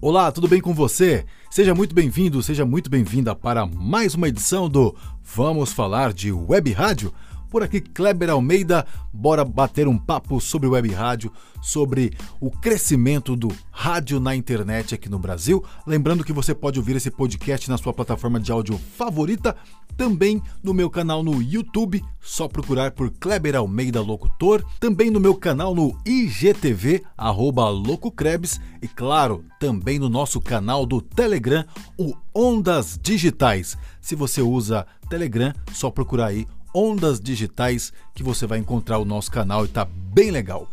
Olá, 0.00 0.30
tudo 0.30 0.46
bem 0.46 0.60
com 0.60 0.72
você? 0.72 1.24
Seja 1.50 1.74
muito 1.74 1.92
bem-vindo, 1.92 2.40
seja 2.40 2.64
muito 2.64 2.88
bem-vinda 2.88 3.34
para 3.34 3.66
mais 3.66 4.14
uma 4.14 4.28
edição 4.28 4.68
do 4.68 4.94
Vamos 5.24 5.72
Falar 5.72 6.12
de 6.12 6.30
Web 6.30 6.70
Rádio. 6.70 7.12
Por 7.50 7.62
aqui, 7.62 7.80
Kleber 7.80 8.28
Almeida, 8.28 8.86
bora 9.12 9.42
bater 9.42 9.88
um 9.88 9.96
papo 9.96 10.38
sobre 10.38 10.68
web 10.68 10.92
rádio, 10.92 11.32
sobre 11.62 12.12
o 12.38 12.50
crescimento 12.50 13.34
do 13.34 13.48
rádio 13.70 14.20
na 14.20 14.36
internet 14.36 14.94
aqui 14.94 15.08
no 15.08 15.18
Brasil. 15.18 15.64
Lembrando 15.86 16.22
que 16.22 16.32
você 16.32 16.54
pode 16.54 16.78
ouvir 16.78 16.96
esse 16.96 17.10
podcast 17.10 17.70
na 17.70 17.78
sua 17.78 17.94
plataforma 17.94 18.38
de 18.38 18.52
áudio 18.52 18.78
favorita, 18.96 19.56
também 19.96 20.42
no 20.62 20.74
meu 20.74 20.90
canal 20.90 21.24
no 21.24 21.42
YouTube, 21.42 22.04
só 22.20 22.46
procurar 22.46 22.92
por 22.92 23.10
Kleber 23.10 23.56
Almeida 23.56 24.00
Locutor, 24.00 24.62
também 24.78 25.10
no 25.10 25.18
meu 25.18 25.34
canal 25.34 25.74
no 25.74 25.98
IGTV, 26.06 27.02
arroba 27.16 27.68
Lococrebs, 27.70 28.60
e 28.80 28.86
claro, 28.86 29.44
também 29.58 29.98
no 29.98 30.08
nosso 30.08 30.40
canal 30.40 30.84
do 30.84 31.00
Telegram, 31.00 31.64
o 31.98 32.14
Ondas 32.32 32.98
Digitais. 33.02 33.76
Se 34.00 34.14
você 34.14 34.40
usa 34.40 34.86
Telegram, 35.08 35.52
só 35.72 35.90
procurar 35.90 36.26
aí 36.26 36.46
Ondas 36.78 37.18
Digitais 37.18 37.92
que 38.14 38.22
você 38.22 38.46
vai 38.46 38.60
encontrar 38.60 38.98
o 38.98 39.04
nosso 39.04 39.32
canal 39.32 39.64
e 39.64 39.68
tá 39.68 39.84
bem 39.84 40.30
legal. 40.30 40.70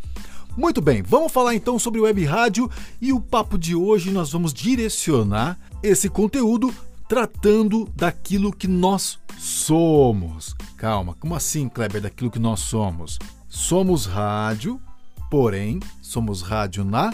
Muito 0.56 0.80
bem, 0.80 1.02
vamos 1.02 1.32
falar 1.32 1.56
então 1.56 1.80
sobre 1.80 2.00
web 2.00 2.24
rádio 2.24 2.70
e 3.02 3.12
o 3.12 3.20
papo 3.20 3.58
de 3.58 3.74
hoje 3.76 4.12
nós 4.12 4.32
vamos 4.32 4.54
direcionar 4.54 5.58
esse 5.82 6.08
conteúdo 6.08 6.72
tratando 7.10 7.90
daquilo 7.96 8.54
que 8.54 8.68
nós 8.68 9.18
somos. 9.40 10.56
Calma, 10.78 11.16
como 11.20 11.34
assim, 11.34 11.68
Kleber, 11.68 12.02
daquilo 12.02 12.30
que 12.30 12.38
nós 12.38 12.60
somos? 12.60 13.18
Somos 13.50 14.06
rádio, 14.06 14.80
porém 15.32 15.80
somos 16.04 16.44
rádio 16.44 16.86
na 16.86 17.12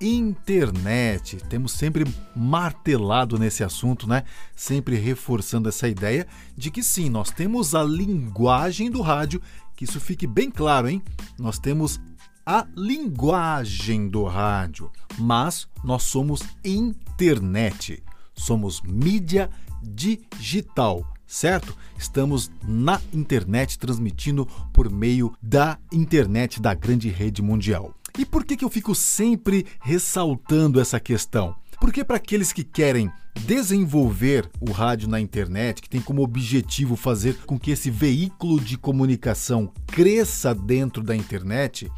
internet. 0.00 1.36
Temos 1.48 1.72
sempre 1.72 2.04
martelado 2.34 3.38
nesse 3.38 3.64
assunto, 3.64 4.08
né? 4.08 4.24
Sempre 4.54 4.96
reforçando 4.96 5.68
essa 5.68 5.88
ideia 5.88 6.26
de 6.56 6.70
que 6.70 6.82
sim, 6.82 7.08
nós 7.08 7.30
temos 7.30 7.74
a 7.74 7.82
linguagem 7.82 8.90
do 8.90 9.00
rádio, 9.00 9.40
que 9.76 9.84
isso 9.84 10.00
fique 10.00 10.26
bem 10.26 10.50
claro, 10.50 10.88
hein? 10.88 11.02
Nós 11.38 11.58
temos 11.58 12.00
a 12.44 12.66
linguagem 12.76 14.08
do 14.08 14.24
rádio, 14.24 14.90
mas 15.18 15.68
nós 15.84 16.04
somos 16.04 16.42
internet. 16.64 18.02
Somos 18.34 18.80
mídia 18.82 19.50
digital 19.82 21.04
certo? 21.28 21.76
Estamos 21.96 22.50
na 22.66 23.00
internet 23.12 23.78
transmitindo 23.78 24.46
por 24.72 24.90
meio 24.90 25.34
da 25.42 25.78
internet 25.92 26.60
da 26.60 26.72
grande 26.72 27.10
rede 27.10 27.42
mundial. 27.42 27.94
E 28.18 28.26
por 28.26 28.44
que, 28.44 28.56
que 28.56 28.64
eu 28.64 28.68
fico 28.68 28.96
sempre 28.96 29.64
ressaltando 29.80 30.80
essa 30.80 30.98
questão? 30.98 31.54
Porque 31.80 32.02
para 32.02 32.16
aqueles 32.16 32.52
que 32.52 32.64
querem 32.64 33.08
desenvolver 33.46 34.50
o 34.60 34.72
rádio 34.72 35.08
na 35.08 35.20
internet, 35.20 35.80
que 35.80 35.88
tem 35.88 36.00
como 36.00 36.22
objetivo 36.22 36.96
fazer 36.96 37.36
com 37.46 37.56
que 37.56 37.70
esse 37.70 37.92
veículo 37.92 38.60
de 38.60 38.76
comunicação 38.76 39.72
cresça 39.86 40.52
dentro 40.52 41.00
da 41.00 41.14
internet, 41.14 41.88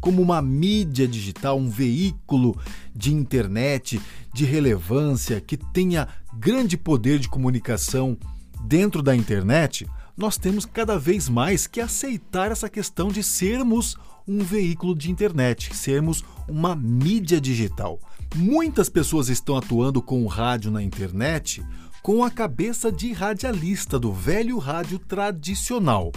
como 0.00 0.22
uma 0.22 0.40
mídia 0.40 1.08
digital, 1.08 1.58
um 1.58 1.68
veículo 1.68 2.56
de 2.94 3.12
internet 3.12 4.00
de 4.32 4.44
relevância 4.44 5.40
que 5.40 5.56
tenha 5.56 6.06
grande 6.38 6.76
poder 6.76 7.18
de 7.18 7.28
comunicação 7.28 8.16
dentro 8.64 9.02
da 9.02 9.16
internet, 9.16 9.86
nós 10.16 10.36
temos 10.36 10.64
cada 10.64 10.98
vez 10.98 11.28
mais 11.28 11.66
que 11.66 11.80
aceitar 11.80 12.50
essa 12.50 12.68
questão 12.68 13.08
de 13.08 13.22
sermos 13.22 13.96
um 14.26 14.38
veículo 14.38 14.94
de 14.94 15.10
internet, 15.10 15.74
sermos 15.76 16.24
uma 16.48 16.74
mídia 16.74 17.40
digital. 17.40 18.00
Muitas 18.34 18.88
pessoas 18.88 19.28
estão 19.28 19.56
atuando 19.56 20.00
com 20.00 20.24
o 20.24 20.26
rádio 20.26 20.70
na 20.70 20.82
internet 20.82 21.62
com 22.02 22.22
a 22.22 22.30
cabeça 22.30 22.92
de 22.92 23.12
radialista 23.12 23.98
do 23.98 24.12
velho 24.12 24.58
rádio 24.58 24.98
tradicional. 24.98 26.12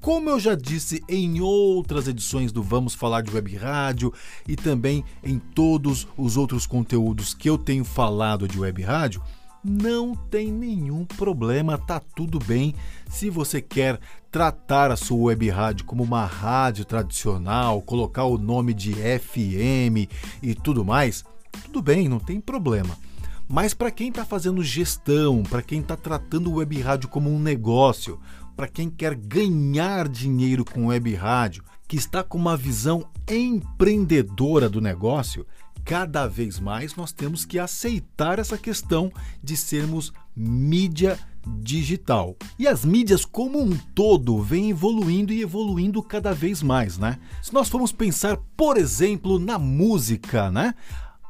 Como 0.00 0.30
eu 0.30 0.38
já 0.38 0.54
disse 0.54 1.02
em 1.08 1.40
outras 1.40 2.06
edições 2.06 2.52
do 2.52 2.62
Vamos 2.62 2.94
Falar 2.94 3.22
de 3.22 3.34
Web 3.34 3.56
Rádio 3.56 4.12
e 4.46 4.54
também 4.54 5.04
em 5.24 5.38
todos 5.38 6.06
os 6.16 6.36
outros 6.36 6.64
conteúdos 6.64 7.34
que 7.34 7.50
eu 7.50 7.58
tenho 7.58 7.84
falado 7.84 8.46
de 8.46 8.56
web 8.56 8.80
rádio, 8.82 9.20
não 9.68 10.14
tem 10.14 10.52
nenhum 10.52 11.04
problema, 11.04 11.76
tá 11.76 12.00
tudo 12.00 12.38
bem. 12.38 12.74
Se 13.08 13.28
você 13.28 13.60
quer 13.60 13.98
tratar 14.30 14.90
a 14.90 14.96
sua 14.96 15.26
web 15.26 15.50
rádio 15.50 15.84
como 15.84 16.02
uma 16.02 16.24
rádio 16.24 16.84
tradicional, 16.84 17.82
colocar 17.82 18.24
o 18.24 18.38
nome 18.38 18.72
de 18.72 18.92
FM 18.94 20.08
e 20.42 20.54
tudo 20.54 20.84
mais, 20.84 21.24
tudo 21.64 21.82
bem, 21.82 22.08
não 22.08 22.20
tem 22.20 22.40
problema. 22.40 22.96
Mas 23.48 23.74
para 23.74 23.90
quem 23.90 24.08
está 24.08 24.24
fazendo 24.24 24.62
gestão, 24.62 25.42
para 25.42 25.62
quem 25.62 25.80
está 25.80 25.96
tratando 25.96 26.50
o 26.50 26.56
web 26.56 26.80
rádio 26.80 27.08
como 27.08 27.30
um 27.30 27.38
negócio, 27.38 28.20
para 28.56 28.68
quem 28.68 28.88
quer 28.88 29.14
ganhar 29.14 30.08
dinheiro 30.08 30.64
com 30.64 30.86
web 30.86 31.14
rádio, 31.14 31.62
que 31.86 31.96
está 31.96 32.22
com 32.22 32.38
uma 32.38 32.56
visão 32.56 33.06
empreendedora 33.28 34.68
do 34.68 34.80
negócio, 34.80 35.46
cada 35.86 36.26
vez 36.26 36.58
mais 36.58 36.96
nós 36.96 37.12
temos 37.12 37.44
que 37.44 37.60
aceitar 37.60 38.40
essa 38.40 38.58
questão 38.58 39.12
de 39.40 39.56
sermos 39.56 40.12
mídia 40.34 41.16
digital. 41.46 42.36
E 42.58 42.66
as 42.66 42.84
mídias 42.84 43.24
como 43.24 43.62
um 43.62 43.76
todo 43.94 44.42
vêm 44.42 44.70
evoluindo 44.70 45.32
e 45.32 45.40
evoluindo 45.40 46.02
cada 46.02 46.34
vez 46.34 46.60
mais, 46.60 46.98
né? 46.98 47.20
Se 47.40 47.54
nós 47.54 47.68
formos 47.68 47.92
pensar, 47.92 48.36
por 48.56 48.76
exemplo, 48.76 49.38
na 49.38 49.60
música, 49.60 50.50
né? 50.50 50.74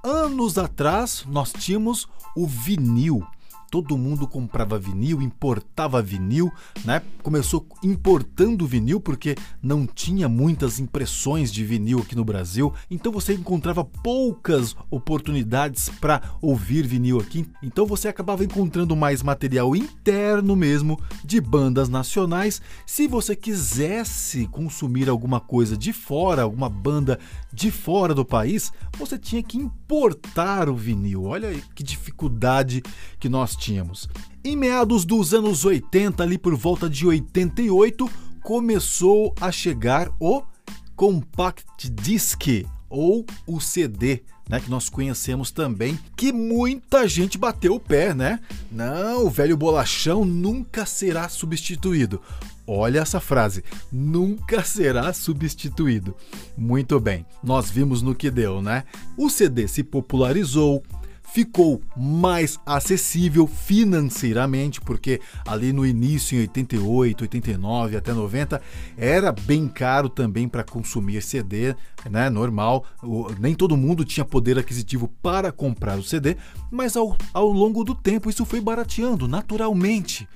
Anos 0.03 0.57
atrás 0.57 1.27
nós 1.29 1.53
tínhamos 1.53 2.09
o 2.35 2.47
vinil 2.47 3.27
todo 3.71 3.99
mundo 3.99 4.27
comprava 4.27 4.79
vinil, 4.79 5.21
importava 5.21 6.01
vinil, 6.01 6.53
né? 6.85 7.03
Começou 7.23 7.67
importando 7.83 8.67
vinil 8.67 9.01
porque 9.01 9.35
não 9.63 9.87
tinha 9.87 10.29
muitas 10.29 10.79
impressões 10.79 11.53
de 11.53 11.65
vinil 11.65 12.01
aqui 12.01 12.15
no 12.15 12.25
Brasil, 12.25 12.73
então 12.91 13.11
você 13.13 13.35
encontrava 13.35 13.85
poucas 13.85 14.77
oportunidades 14.91 15.89
para 15.89 16.23
ouvir 16.41 16.87
vinil 16.87 17.19
aqui. 17.19 17.47
Então 17.63 17.87
você 17.87 18.09
acabava 18.09 18.45
encontrando 18.45 18.95
mais 18.95 19.23
material 19.23 19.75
interno 19.75 20.55
mesmo 20.55 21.01
de 21.25 21.41
bandas 21.41 21.89
nacionais. 21.89 22.61
Se 22.87 23.07
você 23.09 23.35
quisesse 23.35 24.47
consumir 24.47 25.09
alguma 25.09 25.41
coisa 25.41 25.77
de 25.77 25.93
fora, 25.93 26.43
alguma 26.43 26.69
banda 26.69 27.19
de 27.53 27.71
fora 27.71 28.15
do 28.15 28.25
país, 28.25 28.73
você 28.99 29.19
tinha 29.19 29.43
que 29.43 29.59
importar 29.59 30.69
o 30.69 30.77
vinil. 30.77 31.25
Olha 31.25 31.53
que 31.75 31.83
dificuldade 31.83 32.83
que 33.19 33.29
nós 33.29 33.56
tínhamos. 33.57 34.09
Em 34.45 34.57
meados 34.57 35.05
dos 35.05 35.35
anos 35.35 35.65
80, 35.65 36.23
ali 36.23 36.39
por 36.39 36.55
volta 36.55 36.89
de 36.89 37.07
88, 37.07 38.09
começou 38.43 39.35
a 39.41 39.51
chegar 39.51 40.11
o 40.21 40.43
Compact 40.95 41.91
Disc 41.91 42.65
ou 42.89 43.27
o 43.47 43.61
CD, 43.61 44.23
né, 44.49 44.61
que 44.61 44.71
nós 44.71 44.89
conhecemos 44.89 45.51
também, 45.51 45.99
que 46.17 46.33
muita 46.33 47.09
gente 47.09 47.37
bateu 47.37 47.75
o 47.75 47.81
pé, 47.81 48.15
né? 48.15 48.41
Não, 48.71 49.27
o 49.27 49.31
velho 49.31 49.57
bolachão 49.57 50.25
nunca 50.25 50.87
será 50.87 51.29
substituído. 51.29 52.21
Olha 52.67 53.01
essa 53.01 53.21
frase, 53.21 53.63
nunca 53.93 54.65
será 54.65 55.13
substituído. 55.13 56.17
Muito 56.57 56.99
bem, 56.99 57.25
nós 57.43 57.71
vimos 57.71 58.03
no 58.03 58.15
que 58.15 58.31
deu, 58.31 58.61
né? 58.63 58.85
O 59.17 59.29
CD 59.29 59.69
se 59.69 59.85
popularizou, 59.85 60.83
ficou 61.33 61.83
mais 61.97 62.59
acessível 62.65 63.47
financeiramente, 63.47 64.81
porque 64.81 65.21
ali 65.47 65.73
no 65.73 65.85
início, 65.85 66.37
em 66.37 66.43
88, 66.43 67.23
89 67.23 67.97
até 67.97 68.13
90, 68.13 68.61
era 68.97 69.33
bem 69.33 69.69
caro 69.69 70.09
também 70.09 70.49
para 70.49 70.65
consumir 70.65 71.23
CD, 71.23 71.75
né? 72.11 72.31
Normal, 72.31 72.85
nem 73.39 73.55
todo 73.55 73.77
mundo 73.77 74.05
tinha 74.05 74.25
poder 74.25 74.59
aquisitivo 74.59 75.09
para 75.23 75.53
comprar 75.53 75.99
o 75.99 76.03
CD, 76.03 76.37
mas 76.71 76.97
ao, 76.97 77.17
ao 77.35 77.49
longo 77.49 77.85
do 77.85 77.95
tempo 77.95 78.31
isso 78.31 78.45
foi 78.45 78.61
barateando 78.61 79.29
naturalmente. 79.29 80.29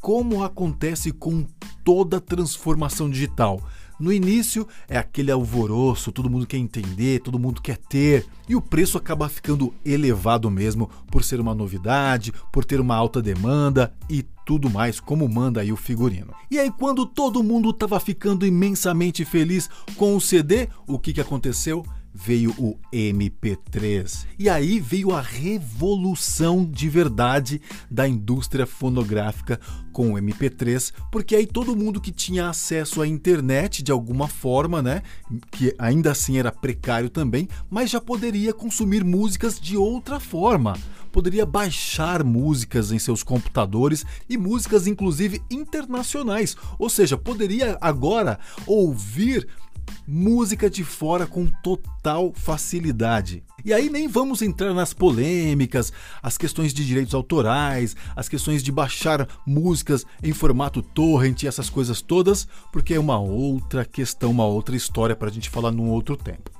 Como 0.00 0.44
acontece 0.44 1.10
com 1.10 1.44
toda 1.84 2.20
transformação 2.20 3.10
digital. 3.10 3.60
No 3.98 4.12
início 4.12 4.68
é 4.88 4.98
aquele 4.98 5.30
alvoroço, 5.30 6.12
todo 6.12 6.28
mundo 6.28 6.46
quer 6.46 6.58
entender, 6.58 7.20
todo 7.20 7.38
mundo 7.38 7.62
quer 7.62 7.78
ter, 7.78 8.26
e 8.46 8.54
o 8.54 8.60
preço 8.60 8.98
acaba 8.98 9.28
ficando 9.28 9.72
elevado 9.84 10.50
mesmo 10.50 10.90
por 11.10 11.24
ser 11.24 11.40
uma 11.40 11.54
novidade, 11.54 12.32
por 12.52 12.64
ter 12.64 12.78
uma 12.78 12.94
alta 12.94 13.22
demanda 13.22 13.94
e 14.08 14.22
tudo 14.44 14.70
mais, 14.70 15.00
como 15.00 15.28
manda 15.28 15.60
aí 15.60 15.72
o 15.72 15.76
figurino. 15.76 16.32
E 16.50 16.58
aí, 16.58 16.70
quando 16.70 17.04
todo 17.04 17.42
mundo 17.42 17.70
estava 17.70 17.98
ficando 17.98 18.46
imensamente 18.46 19.24
feliz 19.24 19.68
com 19.96 20.14
o 20.14 20.20
CD, 20.20 20.68
o 20.86 20.98
que, 20.98 21.12
que 21.12 21.20
aconteceu? 21.20 21.84
Veio 22.16 22.50
o 22.58 22.78
MP3. 22.90 24.26
E 24.38 24.48
aí 24.48 24.80
veio 24.80 25.12
a 25.12 25.20
revolução 25.20 26.64
de 26.64 26.88
verdade 26.88 27.60
da 27.90 28.08
indústria 28.08 28.64
fonográfica 28.66 29.60
com 29.92 30.14
o 30.14 30.16
MP3, 30.16 30.92
porque 31.12 31.36
aí 31.36 31.46
todo 31.46 31.76
mundo 31.76 32.00
que 32.00 32.10
tinha 32.10 32.48
acesso 32.48 33.02
à 33.02 33.06
internet 33.06 33.82
de 33.82 33.92
alguma 33.92 34.28
forma, 34.28 34.80
né, 34.80 35.02
que 35.50 35.74
ainda 35.78 36.12
assim 36.12 36.38
era 36.38 36.50
precário 36.50 37.10
também, 37.10 37.48
mas 37.68 37.90
já 37.90 38.00
poderia 38.00 38.52
consumir 38.54 39.04
músicas 39.04 39.60
de 39.60 39.76
outra 39.76 40.18
forma 40.18 40.74
poderia 41.16 41.46
baixar 41.46 42.22
músicas 42.22 42.92
em 42.92 42.98
seus 42.98 43.22
computadores 43.22 44.04
e 44.28 44.36
músicas 44.36 44.86
inclusive 44.86 45.40
internacionais, 45.50 46.54
ou 46.78 46.90
seja, 46.90 47.16
poderia 47.16 47.78
agora 47.80 48.38
ouvir 48.66 49.48
música 50.06 50.70
de 50.70 50.84
fora 50.84 51.26
com 51.26 51.46
total 51.62 52.32
facilidade. 52.34 53.42
E 53.64 53.72
aí 53.72 53.90
nem 53.90 54.06
vamos 54.06 54.42
entrar 54.42 54.72
nas 54.72 54.92
polêmicas, 54.92 55.92
as 56.22 56.38
questões 56.38 56.72
de 56.72 56.86
direitos 56.86 57.14
autorais, 57.14 57.96
as 58.14 58.28
questões 58.28 58.62
de 58.62 58.70
baixar 58.70 59.26
músicas 59.46 60.06
em 60.22 60.32
formato 60.32 60.82
torrent, 60.82 61.44
essas 61.44 61.68
coisas 61.68 62.00
todas, 62.00 62.46
porque 62.72 62.94
é 62.94 63.00
uma 63.00 63.18
outra 63.18 63.84
questão, 63.84 64.30
uma 64.30 64.46
outra 64.46 64.76
história 64.76 65.16
para 65.16 65.28
a 65.28 65.32
gente 65.32 65.50
falar 65.50 65.72
num 65.72 65.90
outro 65.90 66.16
tempo. 66.16 66.50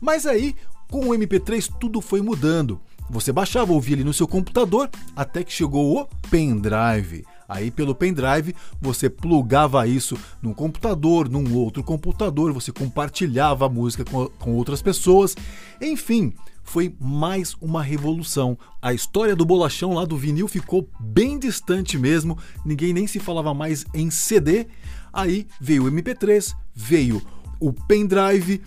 Mas 0.00 0.26
aí, 0.26 0.54
com 0.88 1.08
o 1.08 1.14
MP3 1.14 1.72
tudo 1.80 2.00
foi 2.00 2.20
mudando. 2.20 2.80
Você 3.10 3.32
baixava, 3.32 3.72
ouvia 3.72 3.96
ele 3.96 4.04
no 4.04 4.14
seu 4.14 4.26
computador, 4.26 4.88
até 5.14 5.42
que 5.42 5.52
chegou 5.52 6.00
o 6.00 6.06
pendrive. 6.30 7.24
Aí 7.48 7.70
pelo 7.70 7.94
pendrive 7.94 8.54
você 8.80 9.08
plugava 9.08 9.86
isso 9.86 10.18
num 10.40 10.54
computador, 10.54 11.28
num 11.28 11.54
outro 11.54 11.82
computador, 11.82 12.52
você 12.52 12.72
compartilhava 12.72 13.66
a 13.66 13.68
música 13.68 14.04
com, 14.04 14.26
com 14.38 14.54
outras 14.54 14.80
pessoas. 14.82 15.36
Enfim, 15.80 16.32
foi 16.62 16.94
mais 16.98 17.54
uma 17.60 17.82
revolução. 17.82 18.58
A 18.80 18.92
história 18.92 19.36
do 19.36 19.44
bolachão 19.44 19.92
lá 19.92 20.04
do 20.04 20.16
vinil 20.16 20.48
ficou 20.48 20.88
bem 20.98 21.38
distante 21.38 21.98
mesmo, 21.98 22.38
ninguém 22.64 22.92
nem 22.92 23.06
se 23.06 23.20
falava 23.20 23.52
mais 23.54 23.84
em 23.94 24.10
CD. 24.10 24.66
Aí 25.12 25.46
veio 25.60 25.84
o 25.84 25.90
MP3, 25.90 26.54
veio 26.74 27.22
o 27.60 27.72
pendrive, 27.72 28.62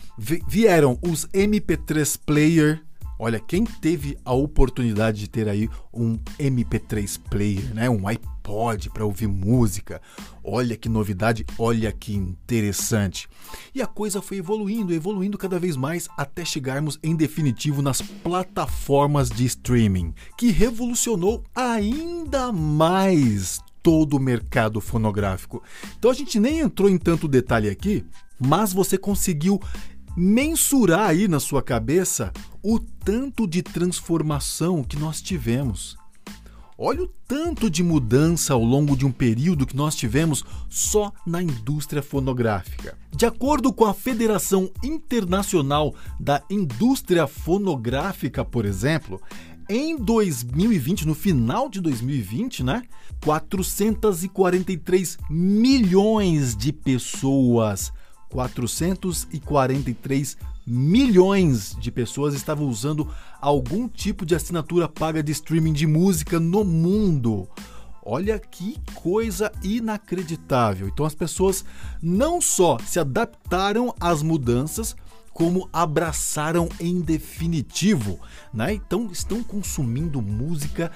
vieram 0.47 0.97
os 1.01 1.25
MP3 1.27 2.19
player, 2.25 2.81
Olha, 3.19 3.39
quem 3.39 3.65
teve 3.65 4.15
a 4.23 4.31
oportunidade 4.31 5.19
de 5.19 5.27
ter 5.27 5.49
aí 5.49 5.67
um 5.91 6.19
MP3 6.39 7.19
player, 7.31 7.73
né, 7.73 7.89
um 7.89 8.07
iPod 8.07 8.36
para 8.89 9.05
ouvir 9.05 9.27
música, 9.27 10.01
olha 10.43 10.77
que 10.77 10.87
novidade, 10.87 11.45
olha 11.57 11.91
que 11.91 12.15
interessante. 12.15 13.27
E 13.75 13.81
a 13.81 13.85
coisa 13.85 14.21
foi 14.21 14.37
evoluindo, 14.37 14.93
evoluindo 14.93 15.37
cada 15.37 15.59
vez 15.59 15.75
mais 15.75 16.07
até 16.17 16.45
chegarmos 16.45 16.97
em 17.03 17.15
definitivo 17.15 17.81
nas 17.81 18.01
plataformas 18.01 19.29
de 19.29 19.45
streaming, 19.45 20.13
que 20.37 20.49
revolucionou 20.49 21.43
ainda 21.53 22.51
mais 22.53 23.59
todo 23.83 24.15
o 24.15 24.19
mercado 24.19 24.79
fonográfico. 24.79 25.61
Então 25.97 26.09
a 26.09 26.13
gente 26.13 26.39
nem 26.39 26.59
entrou 26.59 26.89
em 26.89 26.97
tanto 26.97 27.27
detalhe 27.27 27.69
aqui, 27.69 28.05
mas 28.39 28.71
você 28.71 28.97
conseguiu 28.97 29.59
mensurar 30.15 31.09
aí 31.09 31.27
na 31.27 31.39
sua 31.39 31.61
cabeça 31.61 32.31
o 32.63 32.79
tanto 32.79 33.45
de 33.45 33.61
transformação 33.61 34.83
que 34.83 34.97
nós 34.97 35.21
tivemos. 35.21 35.97
Olha 36.79 37.01
o 37.01 37.07
tanto 37.27 37.71
de 37.71 37.81
mudança 37.81 38.53
ao 38.53 38.63
longo 38.63 38.95
de 38.95 39.03
um 39.03 39.11
período 39.11 39.65
que 39.65 39.75
nós 39.75 39.95
tivemos 39.95 40.45
só 40.69 41.11
na 41.25 41.41
indústria 41.41 42.03
fonográfica. 42.03 42.95
De 43.11 43.25
acordo 43.25 43.73
com 43.73 43.85
a 43.85 43.95
Federação 43.95 44.69
Internacional 44.83 45.95
da 46.19 46.43
Indústria 46.51 47.25
Fonográfica, 47.25 48.45
por 48.45 48.63
exemplo, 48.63 49.19
em 49.67 49.97
2020, 49.97 51.07
no 51.07 51.15
final 51.15 51.67
de 51.67 51.81
2020, 51.81 52.63
né, 52.63 52.83
443 53.23 55.17
milhões 55.31 56.55
de 56.55 56.71
pessoas 56.71 57.91
443 58.29 60.37
milhões 60.67 61.77
de 61.79 61.89
pessoas 61.89 62.33
estavam 62.33 62.67
usando 62.67 63.07
algum 63.39 63.87
tipo 63.87 64.25
de 64.25 64.35
assinatura 64.35 64.89
paga 64.89 65.23
de 65.23 65.31
streaming 65.31 65.71
de 65.71 65.87
música 65.87 66.41
no 66.41 66.65
mundo. 66.65 67.47
Olha 68.03 68.37
que 68.37 68.77
coisa 68.93 69.49
inacreditável. 69.63 70.89
Então 70.89 71.05
as 71.05 71.15
pessoas 71.15 71.63
não 72.01 72.41
só 72.41 72.77
se 72.79 72.99
adaptaram 72.99 73.95
às 73.97 74.21
mudanças, 74.21 74.93
como 75.31 75.69
abraçaram 75.71 76.67
em 76.79 76.99
definitivo, 76.99 78.19
né? 78.53 78.73
Então 78.73 79.09
estão 79.11 79.43
consumindo 79.43 80.21
música 80.21 80.91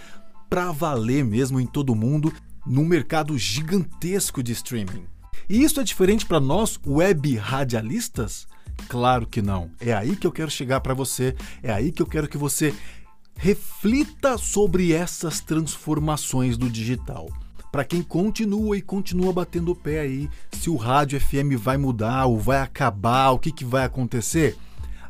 para 0.50 0.72
valer 0.72 1.24
mesmo 1.24 1.62
em 1.62 1.66
todo 1.66 1.96
mundo, 1.96 2.34
num 2.66 2.84
mercado 2.84 3.38
gigantesco 3.38 4.44
de 4.44 4.52
streaming. 4.52 5.06
E 5.48 5.64
isso 5.64 5.80
é 5.80 5.84
diferente 5.84 6.26
para 6.26 6.40
nós, 6.40 6.80
web 6.86 7.36
radialistas? 7.38 8.48
Claro 8.88 9.26
que 9.26 9.42
não. 9.42 9.72
É 9.80 9.94
aí 9.94 10.16
que 10.16 10.28
eu 10.28 10.32
quero 10.32 10.52
chegar 10.52 10.82
para 10.82 10.94
você, 10.94 11.36
é 11.62 11.72
aí 11.72 11.92
que 11.92 12.02
eu 12.02 12.08
quero 12.08 12.28
que 12.28 12.38
você 12.38 12.74
reflita 13.36 14.38
sobre 14.38 14.94
essas 14.94 15.40
transformações 15.40 16.58
do 16.58 16.70
digital. 16.70 17.28
Para 17.72 17.86
quem 17.86 18.02
continua 18.02 18.78
e 18.78 18.82
continua 18.82 19.32
batendo 19.32 19.72
o 19.72 19.76
pé 19.76 20.02
aí, 20.02 20.30
se 20.52 20.70
o 20.70 20.76
rádio 20.76 21.20
FM 21.20 21.56
vai 21.58 21.78
mudar 21.78 22.26
ou 22.26 22.38
vai 22.38 22.60
acabar, 22.60 23.32
o 23.32 23.40
que, 23.40 23.52
que 23.52 23.64
vai 23.64 23.86
acontecer? 23.86 24.58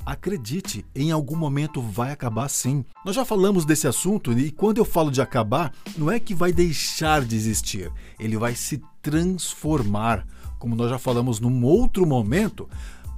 Acredite, 0.06 0.86
em 0.96 1.12
algum 1.12 1.36
momento 1.36 1.82
vai 1.82 2.12
acabar 2.12 2.48
sim. 2.50 2.86
Nós 3.04 3.16
já 3.16 3.26
falamos 3.26 3.66
desse 3.66 3.88
assunto 3.88 4.32
e 4.32 4.52
quando 4.52 4.78
eu 4.78 4.86
falo 4.86 5.12
de 5.12 5.22
acabar, 5.22 5.74
não 5.98 6.12
é 6.12 6.20
que 6.20 6.34
vai 6.34 6.54
deixar 6.54 7.26
de 7.26 7.36
existir, 7.36 7.92
ele 8.20 8.38
vai 8.38 8.56
se 8.56 8.82
transformar. 9.02 10.26
Como 10.60 10.76
nós 10.76 10.90
já 10.90 11.00
falamos 11.00 11.40
num 11.40 11.64
outro 11.64 12.06
momento, 12.06 12.70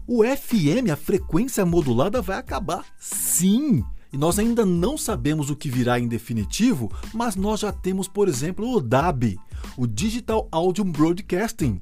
o 0.08 0.24
FM, 0.24 0.92
a 0.92 0.96
frequência 0.96 1.66
modulada, 1.66 2.22
vai 2.22 2.38
acabar. 2.38 2.86
Sim! 2.98 3.84
E 4.12 4.18
nós 4.18 4.38
ainda 4.38 4.64
não 4.64 4.98
sabemos 4.98 5.50
o 5.50 5.56
que 5.56 5.70
virá 5.70 6.00
em 6.00 6.08
definitivo, 6.08 6.92
mas 7.14 7.36
nós 7.36 7.62
já 7.62 7.72
temos, 7.72 8.08
por 8.08 8.28
exemplo, 8.28 8.72
o 8.72 8.80
DAB, 8.80 9.40
o 9.76 9.88
Digital 9.88 10.48
Audio 10.52 10.84
Broadcasting, 10.84 11.82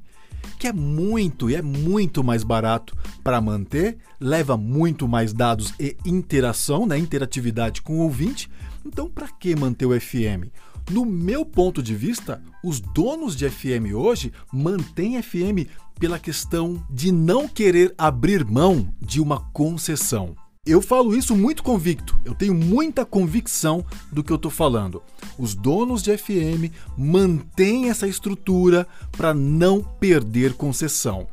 que 0.58 0.66
é 0.66 0.72
muito 0.72 1.50
e 1.50 1.54
é 1.54 1.60
muito 1.60 2.24
mais 2.24 2.42
barato 2.42 2.96
para 3.22 3.40
manter, 3.40 3.98
leva 4.18 4.56
muito 4.56 5.06
mais 5.06 5.32
dados 5.32 5.74
e 5.78 5.96
interação, 6.06 6.86
né, 6.86 6.96
interatividade 6.96 7.82
com 7.82 7.98
o 7.98 8.02
ouvinte. 8.02 8.50
Então, 8.84 9.10
para 9.10 9.28
que 9.28 9.54
manter 9.54 9.86
o 9.86 10.00
FM? 10.00 10.48
No 10.90 11.04
meu 11.04 11.44
ponto 11.44 11.82
de 11.82 11.94
vista, 11.94 12.42
os 12.62 12.80
donos 12.80 13.36
de 13.36 13.48
FM 13.48 13.94
hoje 13.94 14.32
mantêm 14.52 15.22
FM 15.22 15.68
pela 15.98 16.18
questão 16.18 16.84
de 16.90 17.12
não 17.12 17.46
querer 17.48 17.94
abrir 17.96 18.44
mão 18.44 18.92
de 19.00 19.20
uma 19.20 19.40
concessão. 19.52 20.34
Eu 20.64 20.80
falo 20.80 21.16
isso 21.16 21.34
muito 21.34 21.62
convicto, 21.62 22.18
eu 22.24 22.34
tenho 22.34 22.54
muita 22.54 23.04
convicção 23.04 23.84
do 24.12 24.22
que 24.22 24.30
eu 24.30 24.36
estou 24.36 24.50
falando. 24.50 25.02
Os 25.36 25.54
donos 25.54 26.02
de 26.02 26.16
FM 26.16 26.72
mantêm 26.96 27.88
essa 27.88 28.06
estrutura 28.06 28.86
para 29.10 29.34
não 29.34 29.82
perder 29.82 30.54
concessão. 30.54 31.26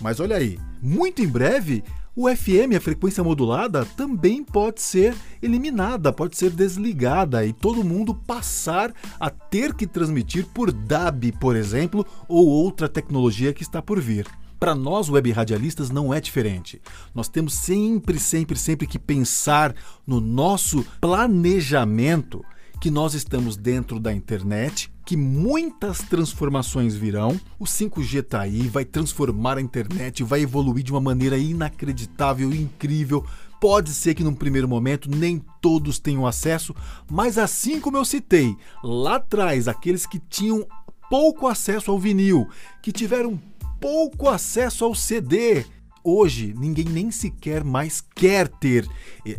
Mas 0.00 0.20
olha 0.20 0.36
aí, 0.36 0.58
muito 0.80 1.22
em 1.22 1.26
breve 1.26 1.82
o 2.20 2.28
FM, 2.28 2.74
a 2.76 2.80
frequência 2.80 3.22
modulada, 3.22 3.84
também 3.84 4.42
pode 4.42 4.82
ser 4.82 5.14
eliminada, 5.40 6.12
pode 6.12 6.36
ser 6.36 6.50
desligada 6.50 7.46
e 7.46 7.52
todo 7.52 7.84
mundo 7.84 8.12
passar 8.12 8.92
a 9.20 9.30
ter 9.30 9.72
que 9.72 9.86
transmitir 9.86 10.44
por 10.46 10.72
DAB, 10.72 11.30
por 11.38 11.54
exemplo, 11.54 12.04
ou 12.26 12.48
outra 12.48 12.88
tecnologia 12.88 13.52
que 13.52 13.62
está 13.62 13.80
por 13.80 14.00
vir. 14.00 14.26
Para 14.58 14.74
nós, 14.74 15.08
web 15.08 15.30
radialistas, 15.30 15.90
não 15.90 16.12
é 16.12 16.20
diferente. 16.20 16.82
Nós 17.14 17.28
temos 17.28 17.54
sempre, 17.54 18.18
sempre, 18.18 18.58
sempre 18.58 18.88
que 18.88 18.98
pensar 18.98 19.72
no 20.04 20.20
nosso 20.20 20.84
planejamento 21.00 22.44
que 22.80 22.90
nós 22.90 23.14
estamos 23.14 23.56
dentro 23.56 24.00
da 24.00 24.12
internet, 24.12 24.90
que 25.08 25.16
muitas 25.16 26.00
transformações 26.00 26.94
virão. 26.94 27.40
O 27.58 27.64
5G 27.64 28.18
está 28.18 28.42
aí, 28.42 28.68
vai 28.68 28.84
transformar 28.84 29.56
a 29.56 29.60
internet, 29.62 30.22
vai 30.22 30.42
evoluir 30.42 30.84
de 30.84 30.92
uma 30.92 31.00
maneira 31.00 31.38
inacreditável, 31.38 32.52
incrível. 32.52 33.24
Pode 33.58 33.94
ser 33.94 34.14
que 34.14 34.22
num 34.22 34.34
primeiro 34.34 34.68
momento 34.68 35.10
nem 35.10 35.42
todos 35.62 35.98
tenham 35.98 36.26
acesso, 36.26 36.74
mas 37.10 37.38
assim 37.38 37.80
como 37.80 37.96
eu 37.96 38.04
citei 38.04 38.54
lá 38.84 39.16
atrás, 39.16 39.66
aqueles 39.66 40.04
que 40.04 40.18
tinham 40.18 40.66
pouco 41.08 41.46
acesso 41.46 41.90
ao 41.90 41.98
vinil, 41.98 42.46
que 42.82 42.92
tiveram 42.92 43.40
pouco 43.80 44.28
acesso 44.28 44.84
ao 44.84 44.94
CD. 44.94 45.64
Hoje, 46.04 46.54
ninguém 46.54 46.84
nem 46.84 47.10
sequer 47.10 47.64
mais 47.64 48.04
quer 48.14 48.46
ter 48.46 48.86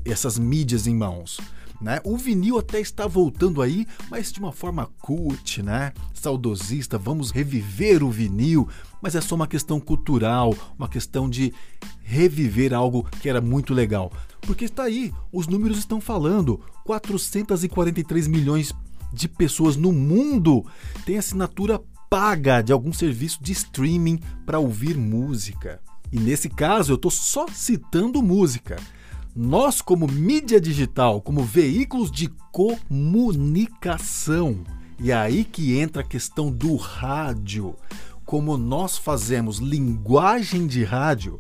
essas 0.04 0.40
mídias 0.40 0.88
em 0.88 0.96
mãos. 0.96 1.40
Né? 1.82 2.02
O 2.04 2.18
vinil 2.18 2.58
até 2.58 2.80
está 2.80 3.08
voltando 3.08 3.62
aí, 3.62 3.88
mas 4.10 4.32
de 4.32 4.40
uma 4.40 4.52
forma 4.52 4.90
cult, 5.00 5.64
né? 5.64 5.94
Saudosista, 6.14 6.98
vamos 6.98 7.32
reviver 7.32 8.04
o 8.04 8.12
vinil. 8.12 8.68
mas 9.02 9.16
é 9.16 9.22
só 9.22 9.36
uma 9.36 9.48
questão 9.48 9.80
cultural, 9.80 10.54
uma 10.78 10.90
questão 10.90 11.30
de 11.30 11.54
reviver 12.02 12.74
algo 12.74 13.08
que 13.22 13.30
era 13.30 13.40
muito 13.40 13.74
legal. 13.74 14.12
Porque 14.42 14.66
está 14.66 14.84
aí, 14.84 15.14
os 15.32 15.48
números 15.48 15.78
estão 15.78 16.02
falando: 16.02 16.60
443 16.86 18.28
milhões 18.28 18.74
de 19.14 19.28
pessoas 19.28 19.76
no 19.76 19.92
mundo 19.94 20.66
têm 21.06 21.18
assinatura 21.18 21.82
paga 22.10 22.62
de 22.62 22.74
algum 22.74 22.92
serviço 22.92 23.42
de 23.42 23.52
streaming 23.52 24.20
para 24.46 24.60
ouvir 24.60 24.98
música. 24.98 25.80
E 26.12 26.20
nesse 26.20 26.50
caso 26.50 26.92
eu 26.92 26.96
estou 26.96 27.12
só 27.12 27.46
citando 27.48 28.22
música. 28.22 28.78
Nós, 29.36 29.82
como 29.82 30.08
mídia 30.08 30.60
digital, 30.60 31.22
como 31.22 31.44
veículos 31.44 32.12
de 32.12 32.28
comunicação, 32.52 34.64
e 35.00 35.12
é 35.12 35.16
aí 35.16 35.44
que 35.44 35.78
entra 35.78 36.02
a 36.02 36.06
questão 36.06 36.52
do 36.52 36.76
rádio. 36.76 37.76
Como 38.26 38.58
nós 38.58 38.98
fazemos 38.98 39.60
linguagem 39.60 40.68
de 40.68 40.84
rádio, 40.84 41.40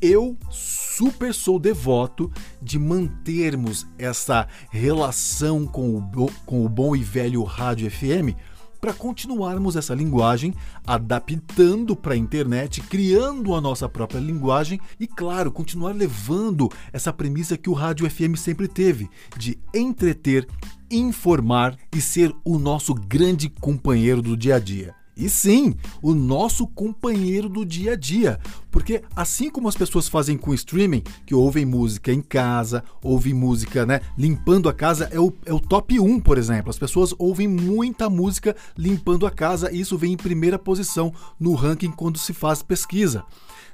eu 0.00 0.36
super 0.50 1.32
sou 1.32 1.58
devoto 1.58 2.30
de 2.60 2.78
mantermos 2.78 3.86
essa 3.98 4.46
relação 4.70 5.66
com 5.66 5.96
o, 5.96 6.30
com 6.44 6.66
o 6.66 6.68
bom 6.68 6.94
e 6.94 7.02
velho 7.02 7.42
rádio 7.44 7.90
FM 7.90 8.36
para 8.82 8.92
continuarmos 8.92 9.76
essa 9.76 9.94
linguagem, 9.94 10.52
adaptando 10.84 11.94
para 11.94 12.14
a 12.14 12.16
internet, 12.16 12.80
criando 12.80 13.54
a 13.54 13.60
nossa 13.60 13.88
própria 13.88 14.18
linguagem 14.18 14.80
e, 14.98 15.06
claro, 15.06 15.52
continuar 15.52 15.94
levando 15.94 16.68
essa 16.92 17.12
premissa 17.12 17.56
que 17.56 17.70
o 17.70 17.74
rádio 17.74 18.10
FM 18.10 18.36
sempre 18.36 18.66
teve, 18.66 19.08
de 19.38 19.56
entreter, 19.72 20.48
informar 20.90 21.78
e 21.94 22.00
ser 22.00 22.34
o 22.44 22.58
nosso 22.58 22.92
grande 22.92 23.48
companheiro 23.48 24.20
do 24.20 24.36
dia 24.36 24.56
a 24.56 24.58
dia. 24.58 25.01
E 25.16 25.28
sim, 25.28 25.74
o 26.00 26.14
nosso 26.14 26.66
companheiro 26.66 27.48
do 27.48 27.66
dia 27.66 27.92
a 27.92 27.96
dia. 27.96 28.40
Porque 28.70 29.02
assim 29.14 29.50
como 29.50 29.68
as 29.68 29.76
pessoas 29.76 30.08
fazem 30.08 30.38
com 30.38 30.54
streaming, 30.54 31.02
que 31.26 31.34
ouvem 31.34 31.66
música 31.66 32.10
em 32.10 32.22
casa, 32.22 32.82
ouvem 33.02 33.34
música, 33.34 33.84
né, 33.84 34.00
limpando 34.16 34.68
a 34.68 34.72
casa, 34.72 35.08
é 35.12 35.20
o, 35.20 35.32
é 35.44 35.52
o 35.52 35.60
top 35.60 36.00
1, 36.00 36.20
por 36.20 36.38
exemplo. 36.38 36.70
As 36.70 36.78
pessoas 36.78 37.14
ouvem 37.18 37.46
muita 37.46 38.08
música 38.08 38.56
limpando 38.76 39.26
a 39.26 39.30
casa 39.30 39.70
e 39.70 39.80
isso 39.80 39.98
vem 39.98 40.14
em 40.14 40.16
primeira 40.16 40.58
posição 40.58 41.12
no 41.38 41.54
ranking 41.54 41.90
quando 41.90 42.18
se 42.18 42.32
faz 42.32 42.62
pesquisa. 42.62 43.22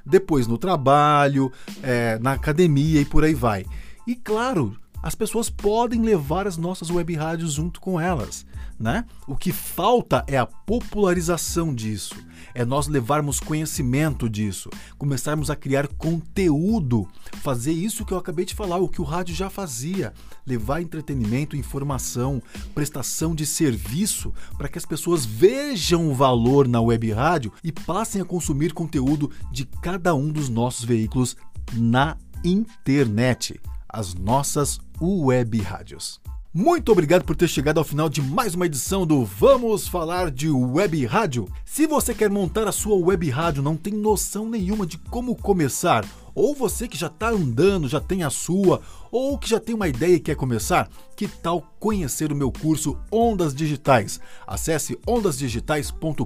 Depois 0.05 0.47
no 0.47 0.57
trabalho, 0.57 1.51
é, 1.81 2.19
na 2.19 2.33
academia 2.33 2.99
e 2.99 3.05
por 3.05 3.23
aí 3.23 3.33
vai. 3.33 3.65
E 4.05 4.15
claro, 4.15 4.75
as 5.01 5.15
pessoas 5.15 5.49
podem 5.49 6.01
levar 6.01 6.45
as 6.47 6.57
nossas 6.57 6.89
web 6.89 7.15
rádios 7.15 7.53
junto 7.53 7.79
com 7.79 7.99
elas. 7.99 8.45
Né? 8.79 9.03
O 9.27 9.35
que 9.35 9.51
falta 9.51 10.23
é 10.25 10.37
a 10.37 10.45
popularização 10.45 11.75
disso, 11.75 12.15
é 12.55 12.63
nós 12.63 12.87
levarmos 12.87 13.37
conhecimento 13.37 14.29
disso, 14.29 14.69
começarmos 14.97 15.49
a 15.49 15.55
criar 15.55 15.85
conteúdo, 15.85 17.05
fazer 17.41 17.73
isso 17.73 18.05
que 18.05 18.13
eu 18.13 18.17
acabei 18.17 18.45
de 18.45 18.55
falar, 18.55 18.77
o 18.77 18.87
que 18.87 19.01
o 19.01 19.03
rádio 19.03 19.35
já 19.35 19.49
fazia, 19.49 20.13
levar 20.47 20.81
entretenimento, 20.81 21.57
informação, 21.57 22.41
prestação 22.73 23.35
de 23.35 23.45
serviço 23.45 24.33
para 24.57 24.69
que 24.69 24.77
as 24.77 24.85
pessoas 24.85 25.25
vejam 25.25 26.09
o 26.09 26.15
valor 26.15 26.65
na 26.65 26.79
web 26.79 27.11
rádio 27.11 27.51
e 27.61 27.73
passem 27.73 28.21
a 28.21 28.25
consumir 28.25 28.73
conteúdo 28.73 29.29
de 29.51 29.65
cada 29.65 30.15
um 30.15 30.31
dos 30.31 30.47
nossos 30.47 30.85
veículos 30.85 31.35
na 31.73 32.15
internet, 32.45 33.59
as 33.89 34.13
nossas 34.13 34.79
web 35.01 35.59
rádios. 35.61 36.21
Muito 36.51 36.91
obrigado 36.91 37.23
por 37.25 37.35
ter 37.35 37.47
chegado 37.47 37.77
ao 37.77 37.83
final 37.83 38.09
de 38.09 38.23
mais 38.23 38.55
uma 38.55 38.65
edição 38.65 39.05
do 39.05 39.23
Vamos 39.23 39.87
Falar 39.87 40.31
de 40.31 40.49
Web 40.49 41.05
Rádio. 41.05 41.47
Se 41.63 41.85
você 41.85 42.11
quer 42.11 42.27
montar 42.27 42.67
a 42.67 42.71
sua 42.71 42.95
web 42.95 43.29
rádio, 43.29 43.61
não 43.61 43.77
tem 43.77 43.93
noção 43.93 44.49
nenhuma 44.49 44.83
de 44.83 44.97
como 44.97 45.35
começar, 45.35 46.03
ou 46.33 46.55
você 46.55 46.87
que 46.87 46.97
já 46.97 47.05
está 47.05 47.29
andando, 47.29 47.87
já 47.87 47.99
tem 47.99 48.23
a 48.23 48.31
sua, 48.31 48.81
ou 49.11 49.37
que 49.37 49.49
já 49.49 49.59
tem 49.59 49.75
uma 49.75 49.87
ideia 49.87 50.15
e 50.15 50.19
quer 50.19 50.35
começar, 50.35 50.89
que 51.15 51.27
tal 51.27 51.61
conhecer 51.79 52.31
o 52.31 52.35
meu 52.35 52.51
curso 52.51 52.97
Ondas 53.11 53.53
Digitais? 53.53 54.19
Acesse 54.47 54.99
ondasdigitais.com.br, 55.07 56.25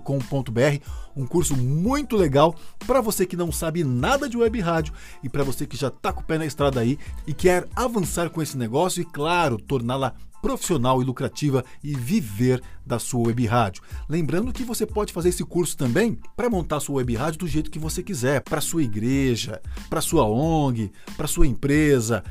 um 1.15 1.25
curso 1.25 1.55
muito 1.55 2.15
legal 2.15 2.55
para 2.85 3.01
você 3.01 3.25
que 3.25 3.35
não 3.35 3.51
sabe 3.51 3.83
nada 3.83 4.29
de 4.29 4.37
web 4.37 4.59
rádio 4.59 4.93
e 5.23 5.29
para 5.29 5.43
você 5.43 5.65
que 5.65 5.77
já 5.77 5.87
está 5.87 6.13
com 6.13 6.21
o 6.21 6.25
pé 6.25 6.37
na 6.37 6.45
estrada 6.45 6.79
aí 6.79 6.97
e 7.25 7.33
quer 7.33 7.67
avançar 7.75 8.29
com 8.29 8.41
esse 8.41 8.57
negócio 8.57 9.01
e, 9.01 9.05
claro, 9.05 9.57
torná-la 9.57 10.13
profissional 10.43 11.01
e 11.01 11.05
lucrativa 11.05 11.63
e 11.81 11.95
viver 11.95 12.61
da 12.85 12.99
sua 12.99 13.27
web 13.27 13.45
rádio. 13.45 13.81
Lembrando 14.09 14.51
que 14.51 14.65
você 14.65 14.85
pode 14.85 15.13
fazer 15.13 15.29
esse 15.29 15.45
curso 15.45 15.77
também 15.77 16.19
para 16.35 16.49
montar 16.49 16.81
sua 16.81 16.97
web 16.97 17.15
rádio 17.15 17.39
do 17.39 17.47
jeito 17.47 17.71
que 17.71 17.79
você 17.79 18.03
quiser, 18.03 18.41
para 18.41 18.59
sua 18.59 18.83
igreja, 18.83 19.61
para 19.89 20.01
sua 20.01 20.25
ONG, 20.25 20.91
para 21.15 21.27
sua 21.27 21.47
empresa, 21.47 22.21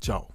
tchau! 0.00 0.33